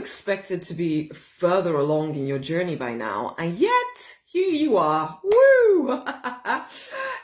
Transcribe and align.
expected 0.00 0.62
to 0.62 0.74
be 0.74 1.10
further 1.10 1.76
along 1.76 2.14
in 2.14 2.26
your 2.26 2.38
journey 2.38 2.74
by 2.74 2.94
now, 2.94 3.34
and 3.38 3.58
yet 3.58 4.16
here 4.24 4.50
you 4.50 4.78
are. 4.78 5.20
Woo! 5.22 6.02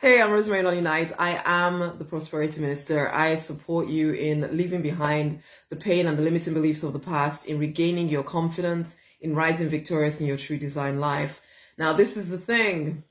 hey, 0.02 0.20
I'm 0.20 0.30
Rosemary 0.30 0.62
Lonnie 0.62 0.82
Knight. 0.82 1.10
I 1.18 1.40
am 1.46 1.96
the 1.98 2.04
Prosperity 2.04 2.60
Minister. 2.60 3.10
I 3.10 3.36
support 3.36 3.88
you 3.88 4.12
in 4.12 4.54
leaving 4.54 4.82
behind 4.82 5.40
the 5.70 5.76
pain 5.76 6.06
and 6.06 6.18
the 6.18 6.22
limiting 6.22 6.52
beliefs 6.52 6.82
of 6.82 6.92
the 6.92 6.98
past, 6.98 7.46
in 7.46 7.58
regaining 7.58 8.10
your 8.10 8.22
confidence, 8.22 8.98
in 9.22 9.34
rising 9.34 9.70
victorious 9.70 10.20
in 10.20 10.26
your 10.26 10.36
true 10.36 10.58
design 10.58 11.00
life. 11.00 11.40
Now, 11.78 11.94
this 11.94 12.18
is 12.18 12.28
the 12.28 12.38
thing. 12.38 13.04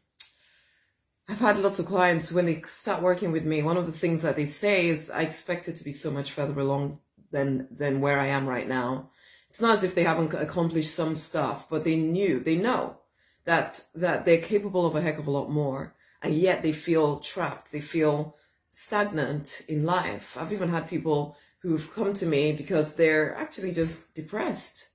I've 1.28 1.40
had 1.40 1.58
lots 1.58 1.80
of 1.80 1.88
clients 1.88 2.32
when 2.32 2.46
they 2.46 2.62
start 2.68 3.02
working 3.02 3.32
with 3.32 3.46
me. 3.46 3.64
One 3.64 3.78
of 3.78 3.88
the 3.88 3.92
things 3.92 4.22
that 4.22 4.36
they 4.36 4.46
say 4.46 4.90
is, 4.90 5.10
I 5.10 5.22
expected 5.22 5.76
to 5.78 5.84
be 5.84 5.92
so 5.92 6.12
much 6.12 6.32
further 6.34 6.60
along 6.60 7.00
than 7.32 7.68
than 7.72 8.00
where 8.00 8.20
I 8.20 8.28
am 8.28 8.46
right 8.46 8.68
now. 8.68 9.10
It's 9.56 9.62
not 9.62 9.78
as 9.78 9.84
if 9.86 9.96
they 9.96 10.04
haven't 10.04 10.34
accomplished 10.34 10.94
some 10.94 11.16
stuff, 11.16 11.70
but 11.70 11.86
they 11.86 11.96
knew, 11.96 12.42
they 12.42 12.58
know 12.58 12.98
that 13.46 13.86
that 13.96 14.26
they're 14.26 14.42
capable 14.42 14.86
of 14.86 14.98
a 14.98 15.02
heck 15.02 15.18
of 15.18 15.28
a 15.28 15.32
lot 15.32 15.50
more, 15.50 15.96
and 16.22 16.34
yet 16.34 16.62
they 16.62 16.74
feel 16.74 17.20
trapped. 17.20 17.72
They 17.72 17.80
feel 17.80 18.36
stagnant 18.70 19.62
in 19.70 19.86
life. 19.86 20.36
I've 20.38 20.52
even 20.52 20.68
had 20.68 20.90
people 20.90 21.38
who've 21.62 21.96
come 21.96 22.14
to 22.16 22.26
me 22.26 22.52
because 22.52 22.96
they're 22.96 23.34
actually 23.36 23.72
just 23.72 24.14
depressed. 24.14 24.90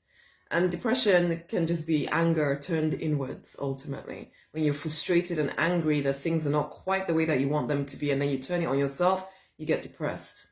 And 0.50 0.70
depression 0.70 1.42
can 1.48 1.66
just 1.66 1.86
be 1.86 2.06
anger 2.08 2.54
turned 2.60 2.92
inwards 2.92 3.56
ultimately. 3.58 4.30
When 4.50 4.62
you're 4.62 4.74
frustrated 4.74 5.38
and 5.38 5.54
angry 5.56 6.02
that 6.02 6.20
things 6.20 6.46
are 6.46 6.50
not 6.50 6.68
quite 6.68 7.06
the 7.06 7.14
way 7.14 7.24
that 7.24 7.40
you 7.40 7.48
want 7.48 7.68
them 7.68 7.86
to 7.86 7.96
be, 7.96 8.10
and 8.10 8.20
then 8.20 8.28
you 8.28 8.36
turn 8.36 8.60
it 8.60 8.66
on 8.66 8.78
yourself, 8.78 9.26
you 9.56 9.64
get 9.64 9.82
depressed. 9.82 10.48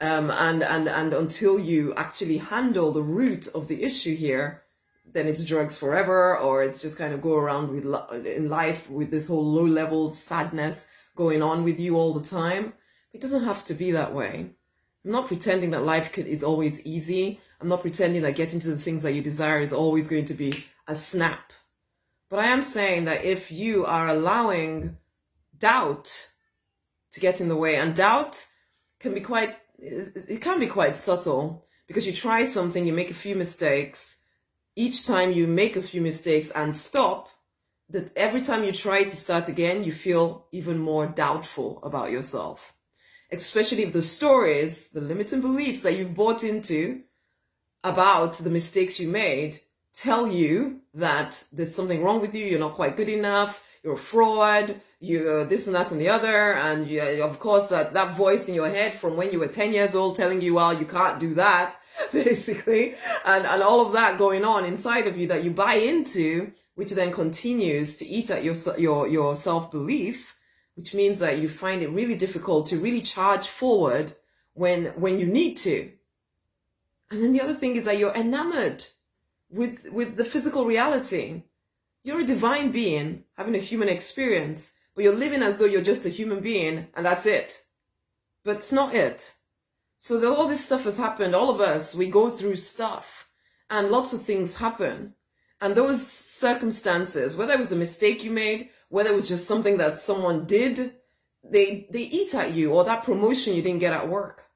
Um, 0.00 0.30
and, 0.30 0.62
and, 0.62 0.88
and 0.88 1.12
until 1.12 1.58
you 1.58 1.92
actually 1.94 2.38
handle 2.38 2.90
the 2.90 3.02
root 3.02 3.48
of 3.48 3.68
the 3.68 3.82
issue 3.82 4.16
here, 4.16 4.62
then 5.12 5.26
it's 5.26 5.44
drugs 5.44 5.76
forever, 5.76 6.38
or 6.38 6.62
it's 6.62 6.80
just 6.80 6.96
kind 6.96 7.12
of 7.12 7.20
go 7.20 7.34
around 7.34 7.70
with 7.70 7.84
in 8.26 8.48
life 8.48 8.88
with 8.88 9.10
this 9.10 9.28
whole 9.28 9.44
low 9.44 9.66
level 9.66 10.10
sadness 10.10 10.88
going 11.16 11.42
on 11.42 11.64
with 11.64 11.78
you 11.78 11.96
all 11.96 12.14
the 12.14 12.26
time. 12.26 12.72
It 13.12 13.20
doesn't 13.20 13.44
have 13.44 13.64
to 13.64 13.74
be 13.74 13.90
that 13.90 14.14
way. 14.14 14.50
I'm 15.04 15.10
not 15.10 15.26
pretending 15.26 15.70
that 15.70 15.84
life 15.84 16.12
could, 16.12 16.26
is 16.26 16.44
always 16.44 16.84
easy. 16.86 17.40
I'm 17.60 17.68
not 17.68 17.82
pretending 17.82 18.22
that 18.22 18.36
getting 18.36 18.60
to 18.60 18.68
the 18.68 18.78
things 18.78 19.02
that 19.02 19.12
you 19.12 19.22
desire 19.22 19.60
is 19.60 19.72
always 19.72 20.08
going 20.08 20.26
to 20.26 20.34
be 20.34 20.52
a 20.86 20.94
snap. 20.94 21.52
But 22.28 22.38
I 22.38 22.46
am 22.46 22.62
saying 22.62 23.06
that 23.06 23.24
if 23.24 23.50
you 23.50 23.84
are 23.84 24.08
allowing 24.08 24.96
doubt 25.58 26.30
to 27.12 27.20
get 27.20 27.40
in 27.40 27.48
the 27.48 27.56
way, 27.56 27.76
and 27.76 27.94
doubt 27.94 28.46
can 29.00 29.14
be 29.14 29.20
quite 29.20 29.56
it 29.80 30.40
can 30.40 30.60
be 30.60 30.66
quite 30.66 30.96
subtle 30.96 31.64
because 31.86 32.06
you 32.06 32.12
try 32.12 32.44
something, 32.46 32.86
you 32.86 32.92
make 32.92 33.10
a 33.10 33.14
few 33.14 33.34
mistakes. 33.34 34.20
Each 34.76 35.04
time 35.04 35.32
you 35.32 35.46
make 35.46 35.76
a 35.76 35.82
few 35.82 36.00
mistakes 36.00 36.50
and 36.50 36.76
stop, 36.76 37.28
that 37.88 38.16
every 38.16 38.40
time 38.40 38.62
you 38.62 38.72
try 38.72 39.02
to 39.02 39.16
start 39.16 39.48
again, 39.48 39.82
you 39.82 39.92
feel 39.92 40.46
even 40.52 40.78
more 40.78 41.06
doubtful 41.06 41.80
about 41.82 42.12
yourself. 42.12 42.74
Especially 43.32 43.82
if 43.82 43.92
the 43.92 44.02
stories, 44.02 44.90
the 44.90 45.00
limiting 45.00 45.40
beliefs 45.40 45.82
that 45.82 45.96
you've 45.96 46.14
bought 46.14 46.44
into 46.44 47.02
about 47.82 48.34
the 48.34 48.50
mistakes 48.50 49.00
you 49.00 49.08
made 49.08 49.60
tell 49.94 50.26
you 50.26 50.80
that 50.94 51.44
there's 51.52 51.74
something 51.74 52.02
wrong 52.02 52.20
with 52.20 52.34
you, 52.34 52.46
you're 52.46 52.58
not 52.58 52.74
quite 52.74 52.96
good 52.96 53.08
enough, 53.08 53.64
you're 53.82 53.94
a 53.94 53.98
fraud, 53.98 54.80
you're 55.00 55.44
this 55.44 55.66
and 55.66 55.74
that 55.74 55.90
and 55.90 56.00
the 56.00 56.08
other, 56.08 56.54
and 56.54 56.86
you, 56.86 57.22
of 57.22 57.38
course 57.38 57.68
that, 57.70 57.94
that 57.94 58.16
voice 58.16 58.48
in 58.48 58.54
your 58.54 58.68
head 58.68 58.94
from 58.94 59.16
when 59.16 59.32
you 59.32 59.38
were 59.38 59.48
10 59.48 59.72
years 59.72 59.94
old 59.94 60.16
telling 60.16 60.40
you, 60.40 60.54
well, 60.54 60.78
you 60.78 60.84
can't 60.84 61.18
do 61.18 61.34
that, 61.34 61.74
basically, 62.12 62.94
and, 63.24 63.46
and 63.46 63.62
all 63.62 63.86
of 63.86 63.92
that 63.92 64.18
going 64.18 64.44
on 64.44 64.64
inside 64.64 65.06
of 65.06 65.16
you 65.16 65.26
that 65.28 65.44
you 65.44 65.50
buy 65.50 65.74
into, 65.74 66.52
which 66.74 66.90
then 66.90 67.12
continues 67.12 67.96
to 67.96 68.06
eat 68.06 68.30
at 68.30 68.44
your, 68.44 68.54
your, 68.78 69.08
your 69.08 69.34
self-belief, 69.34 70.36
which 70.76 70.94
means 70.94 71.18
that 71.18 71.38
you 71.38 71.48
find 71.48 71.82
it 71.82 71.88
really 71.88 72.16
difficult 72.16 72.66
to 72.66 72.78
really 72.78 73.00
charge 73.00 73.48
forward 73.48 74.12
when, 74.54 74.86
when 75.00 75.18
you 75.18 75.26
need 75.26 75.56
to. 75.56 75.90
And 77.10 77.22
then 77.22 77.32
the 77.32 77.40
other 77.40 77.54
thing 77.54 77.76
is 77.76 77.84
that 77.86 77.98
you're 77.98 78.14
enamored 78.14 78.84
with, 79.50 79.86
with 79.90 80.16
the 80.16 80.24
physical 80.24 80.64
reality 80.64 81.42
you're 82.02 82.20
a 82.20 82.26
divine 82.26 82.70
being 82.70 83.24
having 83.36 83.54
a 83.54 83.58
human 83.58 83.88
experience, 83.88 84.74
but 84.94 85.04
you're 85.04 85.14
living 85.14 85.42
as 85.42 85.58
though 85.58 85.66
you're 85.66 85.82
just 85.82 86.06
a 86.06 86.10
human 86.10 86.40
being 86.40 86.88
and 86.94 87.04
that's 87.04 87.26
it. 87.26 87.64
But 88.44 88.56
it's 88.56 88.72
not 88.72 88.94
it. 88.94 89.34
So 89.98 90.18
that 90.18 90.30
all 90.30 90.48
this 90.48 90.64
stuff 90.64 90.84
has 90.84 90.96
happened. 90.96 91.34
All 91.34 91.50
of 91.50 91.60
us, 91.60 91.94
we 91.94 92.10
go 92.10 92.30
through 92.30 92.56
stuff 92.56 93.28
and 93.68 93.90
lots 93.90 94.12
of 94.14 94.22
things 94.22 94.56
happen. 94.56 95.14
And 95.60 95.74
those 95.74 96.06
circumstances, 96.10 97.36
whether 97.36 97.52
it 97.52 97.58
was 97.58 97.72
a 97.72 97.76
mistake 97.76 98.24
you 98.24 98.30
made, 98.30 98.70
whether 98.88 99.10
it 99.10 99.16
was 99.16 99.28
just 99.28 99.46
something 99.46 99.76
that 99.76 100.00
someone 100.00 100.46
did, 100.46 100.94
they, 101.44 101.86
they 101.90 102.02
eat 102.02 102.34
at 102.34 102.54
you 102.54 102.72
or 102.72 102.84
that 102.84 103.04
promotion 103.04 103.54
you 103.54 103.62
didn't 103.62 103.80
get 103.80 103.92
at 103.92 104.08
work 104.08 104.46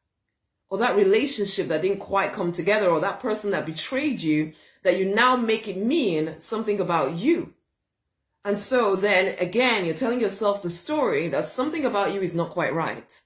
or 0.70 0.78
that 0.78 0.96
relationship 0.96 1.68
that 1.68 1.82
didn't 1.82 1.98
quite 1.98 2.32
come 2.32 2.52
together 2.52 2.88
or 2.88 3.00
that 3.00 3.20
person 3.20 3.50
that 3.50 3.66
betrayed 3.66 4.20
you 4.20 4.52
that 4.82 4.98
you 4.98 5.14
now 5.14 5.36
make 5.36 5.68
it 5.68 5.76
mean 5.76 6.38
something 6.38 6.80
about 6.80 7.14
you. 7.14 7.54
And 8.44 8.58
so 8.58 8.94
then 8.94 9.36
again, 9.38 9.84
you're 9.84 9.94
telling 9.94 10.20
yourself 10.20 10.62
the 10.62 10.70
story 10.70 11.28
that 11.28 11.46
something 11.46 11.84
about 11.84 12.12
you 12.12 12.20
is 12.20 12.34
not 12.34 12.50
quite 12.50 12.74
right. 12.74 13.20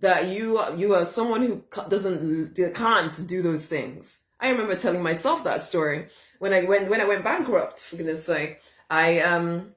That 0.00 0.28
you, 0.28 0.60
you 0.76 0.94
are 0.94 1.06
someone 1.06 1.42
who 1.42 1.64
doesn't, 1.88 2.54
can't 2.74 3.26
do 3.26 3.42
those 3.42 3.66
things. 3.66 4.22
I 4.40 4.50
remember 4.50 4.74
telling 4.74 5.02
myself 5.02 5.44
that 5.44 5.62
story 5.62 6.08
when 6.38 6.52
I 6.52 6.64
went, 6.64 6.88
when 6.88 7.00
I 7.00 7.06
went 7.06 7.24
bankrupt, 7.24 7.80
for 7.80 7.96
goodness 7.96 8.24
sake. 8.24 8.60
I, 8.88 9.20
um, 9.20 9.74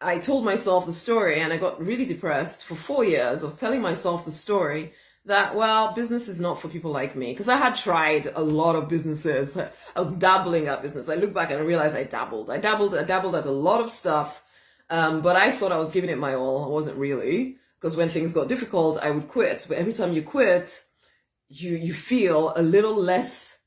I 0.00 0.18
told 0.18 0.44
myself 0.44 0.86
the 0.86 0.92
story 0.92 1.40
and 1.40 1.52
I 1.52 1.56
got 1.56 1.84
really 1.84 2.04
depressed 2.04 2.64
for 2.64 2.74
four 2.74 3.04
years. 3.04 3.42
I 3.42 3.46
was 3.46 3.56
telling 3.56 3.80
myself 3.80 4.24
the 4.24 4.30
story 4.30 4.92
that, 5.26 5.54
well, 5.54 5.92
business 5.94 6.28
is 6.28 6.40
not 6.40 6.60
for 6.60 6.68
people 6.68 6.90
like 6.90 7.16
me. 7.16 7.32
Because 7.32 7.48
I 7.48 7.56
had 7.56 7.76
tried 7.76 8.26
a 8.34 8.42
lot 8.42 8.76
of 8.76 8.88
businesses. 8.88 9.56
I 9.56 10.00
was 10.00 10.12
dabbling 10.14 10.68
at 10.68 10.82
business. 10.82 11.08
I 11.08 11.14
look 11.14 11.32
back 11.32 11.50
and 11.50 11.58
I 11.58 11.62
realized 11.62 11.96
I 11.96 12.04
dabbled. 12.04 12.50
I 12.50 12.58
dabbled, 12.58 12.94
I 12.94 13.04
dabbled 13.04 13.34
at 13.34 13.46
a 13.46 13.50
lot 13.50 13.80
of 13.80 13.90
stuff. 13.90 14.42
Um, 14.90 15.22
but 15.22 15.36
I 15.36 15.52
thought 15.52 15.72
I 15.72 15.78
was 15.78 15.90
giving 15.90 16.10
it 16.10 16.18
my 16.18 16.34
all. 16.34 16.64
I 16.64 16.68
wasn't 16.68 16.98
really. 16.98 17.56
Because 17.80 17.96
when 17.96 18.10
things 18.10 18.32
got 18.32 18.48
difficult, 18.48 18.98
I 18.98 19.10
would 19.10 19.28
quit. 19.28 19.64
But 19.68 19.78
every 19.78 19.92
time 19.92 20.12
you 20.12 20.22
quit, 20.22 20.84
you, 21.48 21.76
you 21.76 21.94
feel 21.94 22.52
a 22.56 22.62
little 22.62 22.94
less 22.94 23.58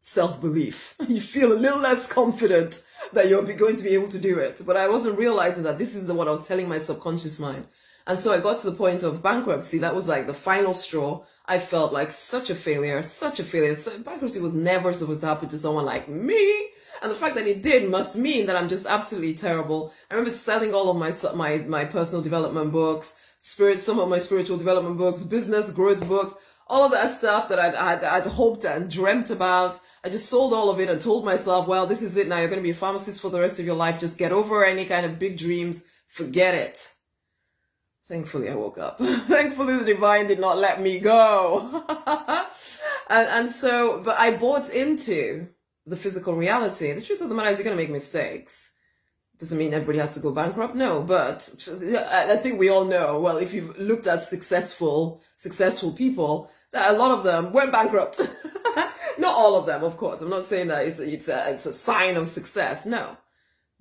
self-belief. 0.00 0.96
You 1.08 1.20
feel 1.20 1.52
a 1.52 1.54
little 1.54 1.78
less 1.78 2.10
confident 2.10 2.84
that 3.12 3.28
you're 3.28 3.42
going 3.42 3.76
to 3.76 3.82
be 3.82 3.94
able 3.94 4.08
to 4.08 4.18
do 4.18 4.38
it. 4.38 4.60
But 4.66 4.76
I 4.76 4.88
wasn't 4.88 5.18
realizing 5.18 5.62
that 5.64 5.78
this 5.78 5.94
is 5.94 6.10
what 6.12 6.28
I 6.28 6.32
was 6.32 6.46
telling 6.46 6.68
my 6.68 6.78
subconscious 6.78 7.38
mind. 7.38 7.66
And 8.06 8.18
so 8.18 8.34
I 8.34 8.40
got 8.40 8.60
to 8.60 8.70
the 8.70 8.76
point 8.76 9.02
of 9.02 9.22
bankruptcy. 9.22 9.78
That 9.78 9.94
was 9.94 10.06
like 10.06 10.26
the 10.26 10.34
final 10.34 10.74
straw. 10.74 11.24
I 11.46 11.58
felt 11.58 11.92
like 11.92 12.12
such 12.12 12.50
a 12.50 12.54
failure, 12.54 13.02
such 13.02 13.40
a 13.40 13.44
failure. 13.44 13.74
So 13.74 13.98
bankruptcy 13.98 14.40
was 14.40 14.54
never 14.54 14.92
supposed 14.92 15.20
to 15.22 15.26
happen 15.26 15.48
to 15.50 15.58
someone 15.58 15.86
like 15.86 16.08
me. 16.08 16.68
And 17.02 17.10
the 17.10 17.16
fact 17.16 17.34
that 17.34 17.46
it 17.46 17.62
did 17.62 17.90
must 17.90 18.16
mean 18.16 18.46
that 18.46 18.56
I'm 18.56 18.68
just 18.68 18.86
absolutely 18.86 19.34
terrible. 19.34 19.92
I 20.10 20.14
remember 20.14 20.30
selling 20.30 20.74
all 20.74 20.90
of 20.90 20.96
my, 20.96 21.12
my, 21.34 21.58
my 21.66 21.84
personal 21.84 22.22
development 22.22 22.72
books, 22.72 23.14
spirit, 23.40 23.80
some 23.80 23.98
of 23.98 24.08
my 24.08 24.18
spiritual 24.18 24.58
development 24.58 24.98
books, 24.98 25.22
business 25.24 25.72
growth 25.72 26.06
books, 26.06 26.34
all 26.66 26.84
of 26.84 26.92
that 26.92 27.14
stuff 27.14 27.48
that 27.48 27.58
I'd, 27.58 27.74
I'd, 27.74 28.04
I'd 28.04 28.26
hoped 28.26 28.64
and 28.64 28.90
dreamt 28.90 29.30
about. 29.30 29.78
I 30.02 30.08
just 30.08 30.28
sold 30.28 30.52
all 30.52 30.70
of 30.70 30.80
it 30.80 30.88
and 30.88 31.00
told 31.00 31.24
myself, 31.24 31.66
well, 31.66 31.86
this 31.86 32.02
is 32.02 32.16
it 32.16 32.28
now. 32.28 32.38
You're 32.38 32.48
going 32.48 32.60
to 32.60 32.62
be 32.62 32.70
a 32.70 32.74
pharmacist 32.74 33.20
for 33.20 33.30
the 33.30 33.40
rest 33.40 33.58
of 33.58 33.66
your 33.66 33.74
life. 33.74 34.00
Just 34.00 34.18
get 34.18 34.32
over 34.32 34.64
any 34.64 34.84
kind 34.84 35.04
of 35.04 35.18
big 35.18 35.38
dreams. 35.38 35.84
Forget 36.08 36.54
it. 36.54 36.94
Thankfully, 38.06 38.50
I 38.50 38.54
woke 38.54 38.78
up. 38.78 38.98
Thankfully, 39.02 39.78
the 39.78 39.84
divine 39.84 40.26
did 40.26 40.38
not 40.38 40.58
let 40.58 40.80
me 40.80 40.98
go. 41.00 41.84
and, 43.08 43.28
and 43.28 43.52
so, 43.52 44.02
but 44.04 44.18
I 44.18 44.36
bought 44.36 44.68
into 44.70 45.48
the 45.86 45.96
physical 45.96 46.34
reality. 46.34 46.92
The 46.92 47.00
truth 47.00 47.22
of 47.22 47.28
the 47.28 47.34
matter 47.34 47.50
is 47.50 47.58
you're 47.58 47.64
going 47.64 47.76
to 47.76 47.82
make 47.82 47.90
mistakes. 47.90 48.72
Doesn't 49.38 49.58
mean 49.58 49.74
everybody 49.74 49.98
has 49.98 50.14
to 50.14 50.20
go 50.20 50.30
bankrupt. 50.30 50.74
No, 50.74 51.02
but 51.02 51.48
I 52.10 52.36
think 52.36 52.58
we 52.58 52.68
all 52.68 52.84
know, 52.84 53.20
well, 53.20 53.38
if 53.38 53.52
you've 53.52 53.76
looked 53.78 54.06
at 54.06 54.22
successful, 54.22 55.22
successful 55.34 55.92
people, 55.92 56.50
that 56.72 56.94
a 56.94 56.98
lot 56.98 57.10
of 57.10 57.24
them 57.24 57.52
went 57.52 57.72
bankrupt. 57.72 58.20
not 59.18 59.34
all 59.34 59.56
of 59.56 59.66
them, 59.66 59.82
of 59.82 59.96
course. 59.96 60.20
I'm 60.20 60.30
not 60.30 60.44
saying 60.44 60.68
that 60.68 60.86
it's, 60.86 61.00
it's 61.00 61.28
a, 61.28 61.50
it's 61.50 61.66
a 61.66 61.72
sign 61.72 62.16
of 62.16 62.28
success. 62.28 62.86
No. 62.86 63.16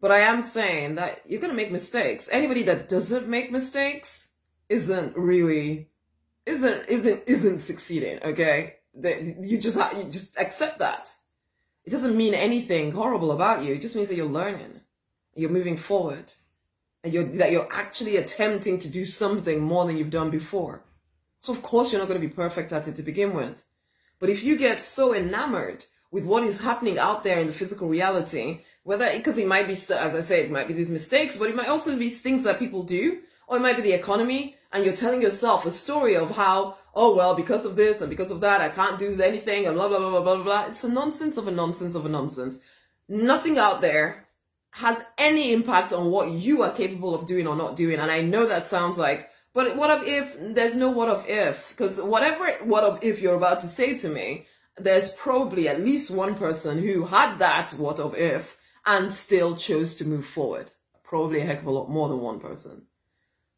But 0.03 0.11
I 0.11 0.19
am 0.19 0.41
saying 0.41 0.95
that 0.95 1.21
you're 1.25 1.39
going 1.39 1.53
to 1.53 1.55
make 1.55 1.71
mistakes. 1.71 2.27
Anybody 2.29 2.63
that 2.63 2.89
doesn't 2.89 3.29
make 3.29 3.53
mistakes 3.53 4.33
isn't 4.67 5.15
really, 5.15 5.91
isn't, 6.45 6.89
isn't, 6.89 7.23
isn't 7.25 7.59
succeeding. 7.59 8.19
Okay. 8.21 8.79
You 9.01 9.59
just, 9.59 9.77
you 9.95 10.03
just 10.11 10.37
accept 10.37 10.79
that. 10.79 11.09
It 11.85 11.91
doesn't 11.91 12.17
mean 12.17 12.33
anything 12.33 12.91
horrible 12.91 13.31
about 13.31 13.63
you. 13.63 13.75
It 13.75 13.81
just 13.81 13.95
means 13.95 14.09
that 14.09 14.15
you're 14.15 14.25
learning. 14.25 14.81
You're 15.35 15.49
moving 15.49 15.77
forward. 15.77 16.33
And 17.05 17.13
you're, 17.13 17.23
that 17.23 17.53
you're 17.53 17.71
actually 17.71 18.17
attempting 18.17 18.79
to 18.79 18.89
do 18.89 19.05
something 19.05 19.61
more 19.61 19.85
than 19.85 19.95
you've 19.95 20.09
done 20.09 20.31
before. 20.31 20.83
So 21.37 21.53
of 21.53 21.63
course 21.63 21.93
you're 21.93 22.01
not 22.01 22.09
going 22.09 22.19
to 22.19 22.27
be 22.27 22.33
perfect 22.33 22.73
at 22.73 22.89
it 22.89 22.97
to 22.97 23.03
begin 23.03 23.33
with. 23.33 23.63
But 24.19 24.29
if 24.29 24.43
you 24.43 24.57
get 24.57 24.79
so 24.79 25.15
enamored 25.15 25.85
with 26.13 26.27
what 26.27 26.43
is 26.43 26.61
happening 26.61 26.99
out 26.99 27.23
there 27.23 27.39
in 27.39 27.47
the 27.47 27.53
physical 27.53 27.87
reality, 27.89 28.59
whether, 28.83 29.11
because 29.17 29.35
it 29.39 29.47
might 29.47 29.65
be, 29.65 29.73
as 29.73 29.91
I 29.91 30.21
say, 30.21 30.41
it 30.41 30.51
might 30.51 30.67
be 30.67 30.75
these 30.75 30.91
mistakes, 30.91 31.37
but 31.37 31.49
it 31.49 31.55
might 31.55 31.69
also 31.69 31.97
be 31.97 32.09
things 32.09 32.43
that 32.43 32.59
people 32.59 32.83
do, 32.83 33.21
or 33.47 33.57
it 33.57 33.61
might 33.61 33.77
be 33.77 33.81
the 33.81 33.93
economy, 33.93 34.55
and 34.71 34.85
you're 34.85 34.95
telling 34.95 35.23
yourself 35.23 35.65
a 35.65 35.71
story 35.71 36.15
of 36.15 36.29
how, 36.29 36.77
oh 36.93 37.15
well, 37.15 37.33
because 37.33 37.65
of 37.65 37.75
this 37.75 37.99
and 37.99 38.11
because 38.11 38.29
of 38.29 38.41
that, 38.41 38.61
I 38.61 38.69
can't 38.69 38.99
do 38.99 39.19
anything, 39.19 39.65
and 39.65 39.75
blah, 39.75 39.87
blah, 39.87 39.97
blah, 39.97 40.11
blah, 40.11 40.21
blah, 40.21 40.43
blah. 40.43 40.65
It's 40.67 40.83
a 40.83 40.91
nonsense 40.91 41.35
of 41.37 41.47
a 41.47 41.51
nonsense 41.51 41.95
of 41.95 42.05
a 42.05 42.09
nonsense. 42.09 42.59
Nothing 43.09 43.57
out 43.57 43.81
there 43.81 44.27
has 44.69 45.03
any 45.17 45.51
impact 45.51 45.93
on 45.93 46.11
what 46.11 46.29
you 46.29 46.61
are 46.61 46.71
capable 46.71 47.15
of 47.15 47.25
doing 47.25 47.47
or 47.47 47.55
not 47.55 47.75
doing. 47.75 47.97
And 47.99 48.11
I 48.11 48.21
know 48.21 48.45
that 48.45 48.67
sounds 48.67 48.99
like, 48.99 49.31
but 49.55 49.75
what 49.77 50.07
if 50.07 50.37
there's 50.39 50.75
no 50.75 50.91
what 50.91 51.09
of 51.09 51.25
if? 51.27 51.69
Because 51.69 51.99
whatever 51.99 52.51
what 52.65 52.83
of 52.83 53.03
if 53.03 53.19
you're 53.19 53.35
about 53.35 53.61
to 53.61 53.67
say 53.67 53.97
to 53.97 54.09
me, 54.09 54.45
there's 54.77 55.11
probably 55.11 55.67
at 55.67 55.83
least 55.83 56.11
one 56.11 56.35
person 56.35 56.79
who 56.79 57.05
had 57.05 57.37
that 57.39 57.71
what 57.71 57.99
of 57.99 58.15
if 58.15 58.57
and 58.85 59.11
still 59.11 59.55
chose 59.55 59.95
to 59.95 60.07
move 60.07 60.25
forward. 60.25 60.71
Probably 61.03 61.41
a 61.41 61.45
heck 61.45 61.59
of 61.59 61.67
a 61.67 61.71
lot 61.71 61.89
more 61.89 62.09
than 62.09 62.19
one 62.19 62.39
person. 62.39 62.87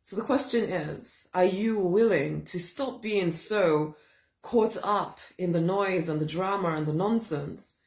So 0.01 0.15
the 0.15 0.21
question 0.21 0.65
is, 0.65 1.27
are 1.33 1.45
you 1.45 1.79
willing 1.79 2.45
to 2.45 2.59
stop 2.59 3.01
being 3.01 3.31
so 3.31 3.95
caught 4.41 4.77
up 4.83 5.19
in 5.37 5.51
the 5.51 5.61
noise 5.61 6.07
and 6.07 6.21
the 6.21 6.25
drama 6.25 6.75
and 6.75 6.85
the 6.85 6.93
nonsense 6.93 7.77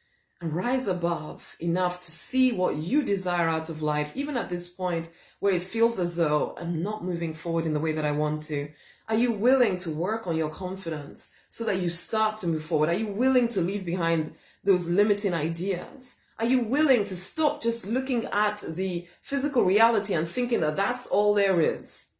and 0.41 0.53
rise 0.53 0.87
above 0.87 1.55
enough 1.59 2.03
to 2.05 2.11
see 2.11 2.51
what 2.51 2.75
you 2.75 3.03
desire 3.03 3.47
out 3.47 3.69
of 3.69 3.81
life, 3.81 4.11
even 4.15 4.35
at 4.35 4.49
this 4.49 4.69
point 4.69 5.09
where 5.39 5.53
it 5.53 5.63
feels 5.63 5.99
as 5.99 6.15
though 6.15 6.55
I'm 6.59 6.83
not 6.83 7.03
moving 7.03 7.33
forward 7.33 7.65
in 7.65 7.73
the 7.73 7.79
way 7.79 7.93
that 7.93 8.05
I 8.05 8.11
want 8.11 8.43
to? 8.43 8.69
Are 9.09 9.15
you 9.15 9.31
willing 9.31 9.79
to 9.79 9.89
work 9.89 10.27
on 10.27 10.37
your 10.37 10.51
confidence 10.51 11.33
so 11.49 11.63
that 11.63 11.81
you 11.81 11.89
start 11.89 12.37
to 12.37 12.47
move 12.47 12.63
forward? 12.63 12.89
Are 12.89 12.93
you 12.93 13.07
willing 13.07 13.47
to 13.49 13.61
leave 13.61 13.83
behind 13.83 14.35
those 14.63 14.87
limiting 14.87 15.33
ideas? 15.33 16.19
Are 16.37 16.45
you 16.45 16.59
willing 16.61 17.05
to 17.05 17.15
stop 17.15 17.63
just 17.63 17.87
looking 17.87 18.25
at 18.25 18.63
the 18.67 19.07
physical 19.23 19.63
reality 19.63 20.13
and 20.13 20.27
thinking 20.27 20.61
that 20.61 20.75
that's 20.75 21.07
all 21.07 21.33
there 21.33 21.59
is? 21.59 22.11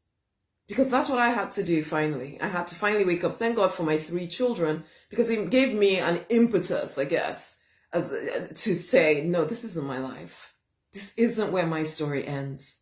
Because 0.67 0.89
that's 0.89 1.09
what 1.09 1.19
I 1.19 1.29
had 1.29 1.51
to 1.51 1.63
do 1.63 1.83
finally. 1.83 2.39
I 2.41 2.47
had 2.47 2.67
to 2.67 2.75
finally 2.75 3.05
wake 3.05 3.23
up. 3.23 3.35
Thank 3.35 3.57
God 3.57 3.71
for 3.71 3.83
my 3.83 3.97
three 3.97 4.27
children 4.27 4.83
because 5.09 5.29
it 5.29 5.51
gave 5.51 5.75
me 5.75 5.97
an 5.99 6.21
impetus, 6.29 6.97
I 6.97 7.05
guess, 7.05 7.59
as 7.93 8.09
to 8.09 8.75
say, 8.75 9.23
no, 9.23 9.45
this 9.45 9.63
isn't 9.63 9.85
my 9.85 9.99
life. 9.99 10.55
This 10.91 11.13
isn't 11.17 11.51
where 11.51 11.67
my 11.67 11.83
story 11.83 12.25
ends. 12.25 12.81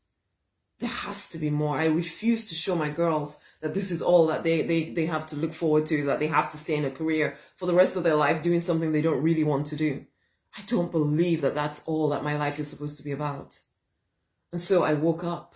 There 0.79 0.89
has 0.89 1.29
to 1.29 1.39
be 1.39 1.49
more. 1.49 1.77
I 1.77 1.85
refuse 1.85 2.49
to 2.49 2.55
show 2.55 2.75
my 2.75 2.89
girls 2.89 3.39
that 3.61 3.73
this 3.73 3.89
is 3.89 4.01
all 4.01 4.27
that 4.27 4.43
they, 4.43 4.61
they, 4.61 4.91
they 4.91 5.07
have 5.07 5.27
to 5.27 5.35
look 5.35 5.53
forward 5.53 5.87
to, 5.87 6.05
that 6.05 6.19
they 6.19 6.27
have 6.27 6.51
to 6.51 6.57
stay 6.57 6.75
in 6.75 6.85
a 6.85 6.91
career 6.91 7.35
for 7.55 7.65
the 7.65 7.73
rest 7.73 7.95
of 7.95 8.03
their 8.03 8.15
life 8.15 8.43
doing 8.43 8.61
something 8.61 8.91
they 8.91 9.01
don't 9.01 9.23
really 9.23 9.43
want 9.43 9.67
to 9.67 9.75
do. 9.75 10.05
I 10.55 10.61
don't 10.67 10.91
believe 10.91 11.41
that 11.41 11.55
that's 11.55 11.83
all 11.85 12.09
that 12.09 12.23
my 12.23 12.37
life 12.37 12.59
is 12.59 12.67
supposed 12.67 12.97
to 12.97 13.03
be 13.03 13.11
about. 13.11 13.59
And 14.51 14.61
so 14.61 14.83
I 14.83 14.93
woke 14.93 15.23
up. 15.23 15.55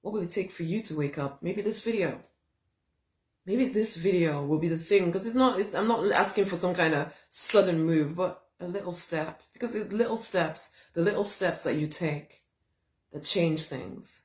What 0.00 0.14
will 0.14 0.22
it 0.22 0.30
take 0.30 0.52
for 0.52 0.62
you 0.62 0.82
to 0.82 0.96
wake 0.96 1.18
up? 1.18 1.42
Maybe 1.42 1.62
this 1.62 1.82
video. 1.82 2.20
Maybe 3.44 3.66
this 3.66 3.96
video 3.96 4.44
will 4.44 4.58
be 4.60 4.68
the 4.68 4.78
thing 4.78 5.06
because 5.06 5.26
it's 5.26 5.36
not, 5.36 5.58
it's, 5.58 5.74
I'm 5.74 5.88
not 5.88 6.10
asking 6.12 6.44
for 6.44 6.56
some 6.56 6.74
kind 6.74 6.94
of 6.94 7.12
sudden 7.30 7.84
move, 7.84 8.14
but 8.14 8.44
a 8.60 8.66
little 8.66 8.92
step 8.92 9.42
because 9.52 9.74
it's 9.74 9.92
little 9.92 10.16
steps, 10.16 10.72
the 10.94 11.02
little 11.02 11.24
steps 11.24 11.64
that 11.64 11.76
you 11.76 11.88
take 11.88 12.42
that 13.12 13.24
change 13.24 13.64
things. 13.64 14.22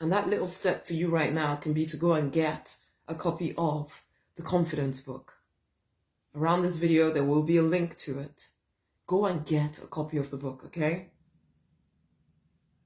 And 0.00 0.12
that 0.12 0.28
little 0.28 0.46
step 0.46 0.86
for 0.86 0.94
you 0.94 1.08
right 1.08 1.32
now 1.32 1.56
can 1.56 1.72
be 1.72 1.86
to 1.86 1.96
go 1.96 2.14
and 2.14 2.32
get 2.32 2.76
a 3.08 3.14
copy 3.14 3.54
of 3.56 4.02
the 4.36 4.42
confidence 4.42 5.00
book. 5.00 5.34
Around 6.34 6.62
this 6.62 6.76
video, 6.76 7.10
there 7.10 7.24
will 7.24 7.44
be 7.44 7.56
a 7.56 7.62
link 7.62 7.96
to 7.98 8.18
it. 8.18 8.48
Go 9.06 9.26
and 9.26 9.46
get 9.46 9.82
a 9.82 9.86
copy 9.86 10.16
of 10.16 10.30
the 10.30 10.36
book, 10.36 10.62
okay? 10.66 11.10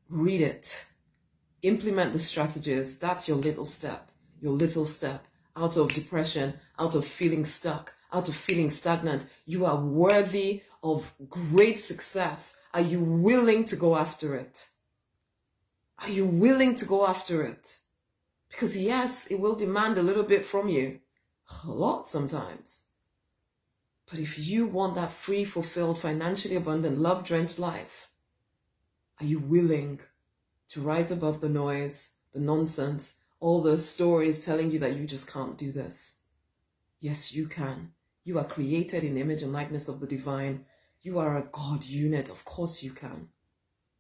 Read 0.09 0.41
it. 0.41 0.87
Implement 1.63 2.13
the 2.13 2.19
strategies. 2.19 2.99
That's 2.99 3.27
your 3.27 3.37
little 3.37 3.67
step, 3.67 4.11
your 4.41 4.53
little 4.53 4.85
step 4.85 5.25
out 5.59 5.77
of 5.77 5.93
depression, 5.93 6.55
out 6.79 6.95
of 6.95 7.07
feeling 7.07 7.45
stuck, 7.45 7.95
out 8.13 8.29
of 8.29 8.35
feeling 8.35 8.71
stagnant. 8.71 9.27
You 9.45 9.67
are 9.67 9.77
worthy 9.77 10.63
of 10.83 11.13
great 11.29 11.79
success. 11.79 12.57
Are 12.73 12.81
you 12.81 13.03
willing 13.03 13.65
to 13.67 13.77
go 13.77 13.97
after 13.97 14.35
it? 14.37 14.69
Are 16.03 16.11
you 16.11 16.27
willing 16.27 16.75
to 16.77 16.85
go 16.85 17.07
after 17.07 17.43
it? 17.43 17.79
Because 18.49 18.77
yes, 18.77 19.27
it 19.27 19.41
will 19.41 19.55
demand 19.55 19.99
a 19.99 20.03
little 20.03 20.23
bit 20.23 20.45
from 20.45 20.69
you. 20.69 21.01
A 21.65 21.71
lot 21.71 22.09
sometimes. 22.09 22.87
But 24.11 24.19
if 24.19 24.39
you 24.39 24.67
want 24.67 24.95
that 24.95 25.13
free, 25.13 25.45
fulfilled, 25.45 26.01
financially 26.01 26.57
abundant, 26.57 26.99
love 26.99 27.25
drenched 27.25 27.59
life, 27.59 28.09
are 29.21 29.27
you 29.27 29.39
willing 29.39 30.01
to 30.71 30.81
rise 30.81 31.11
above 31.11 31.41
the 31.41 31.49
noise, 31.49 32.15
the 32.33 32.41
nonsense, 32.41 33.19
all 33.41 33.61
those 33.61 33.89
stories 33.89 34.45
telling 34.45 34.71
you 34.71 34.79
that 34.79 34.97
you 34.97 35.07
just 35.07 35.31
can't 35.31 35.59
do 35.59 35.73
this? 35.73 36.21
Yes, 37.01 37.35
you 37.35 37.47
can. 37.47 37.93
You 38.25 38.39
are 38.39 38.45
created 38.45 39.05
in 39.05 39.15
the 39.15 39.21
image 39.21 39.43
and 39.43 39.53
likeness 39.53 39.89
of 39.89 40.01
the 40.01 40.07
divine. 40.07 40.65
You 41.03 41.19
are 41.19 41.37
a 41.37 41.49
God 41.51 41.85
unit. 41.85 42.31
Of 42.31 42.45
course 42.45 42.83
you 42.83 42.93
can. 42.93 43.29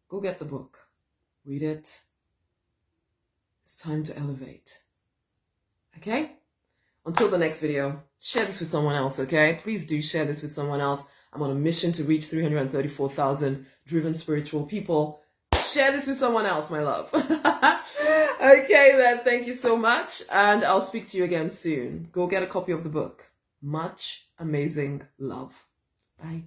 Go 0.08 0.20
get 0.20 0.38
the 0.38 0.44
book. 0.44 0.87
Read 1.48 1.62
it. 1.62 2.02
It's 3.62 3.76
time 3.78 4.04
to 4.04 4.18
elevate. 4.18 4.82
Okay? 5.96 6.32
Until 7.06 7.30
the 7.30 7.38
next 7.38 7.60
video, 7.60 8.02
share 8.20 8.44
this 8.44 8.60
with 8.60 8.68
someone 8.68 8.94
else, 8.94 9.18
okay? 9.20 9.58
Please 9.62 9.86
do 9.86 10.02
share 10.02 10.26
this 10.26 10.42
with 10.42 10.52
someone 10.52 10.82
else. 10.82 11.08
I'm 11.32 11.40
on 11.40 11.50
a 11.50 11.54
mission 11.54 11.92
to 11.92 12.04
reach 12.04 12.26
334,000 12.26 13.64
driven 13.86 14.12
spiritual 14.12 14.66
people. 14.66 15.22
Share 15.72 15.90
this 15.90 16.06
with 16.06 16.18
someone 16.18 16.44
else, 16.44 16.70
my 16.70 16.80
love. 16.80 17.08
okay, 17.14 18.92
then. 18.96 19.20
Thank 19.24 19.46
you 19.46 19.54
so 19.54 19.74
much. 19.74 20.22
And 20.30 20.62
I'll 20.64 20.82
speak 20.82 21.08
to 21.08 21.16
you 21.16 21.24
again 21.24 21.48
soon. 21.48 22.10
Go 22.12 22.26
get 22.26 22.42
a 22.42 22.46
copy 22.46 22.72
of 22.72 22.84
the 22.84 22.90
book. 22.90 23.30
Much 23.62 24.28
amazing 24.38 25.06
love. 25.18 25.54
Bye. 26.22 26.42